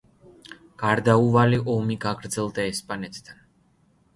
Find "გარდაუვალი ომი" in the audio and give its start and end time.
0.83-1.99